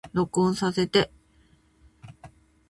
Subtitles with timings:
[0.13, 1.11] 録音させて